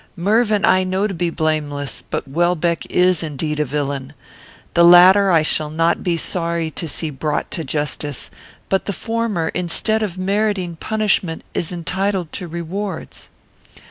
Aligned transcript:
Mervyn 0.15 0.65
I 0.65 0.83
know 0.83 1.05
to 1.05 1.13
be 1.13 1.29
blameless; 1.29 2.01
but 2.01 2.27
Welbeck 2.27 2.87
is 2.89 3.21
indeed 3.21 3.59
a 3.59 3.65
villain. 3.65 4.13
The 4.73 4.83
latter 4.83 5.29
I 5.31 5.43
shall 5.43 5.69
not 5.69 6.01
be 6.01 6.17
sorry 6.17 6.71
to 6.71 6.87
see 6.87 7.11
brought 7.11 7.51
to 7.51 7.63
justice; 7.63 8.31
but 8.67 8.85
the 8.85 8.93
former, 8.93 9.49
instead 9.49 10.01
of 10.01 10.17
meriting 10.17 10.75
punishment, 10.75 11.43
is 11.53 11.71
entitled 11.71 12.31
to 12.31 12.47
rewards." 12.47 13.29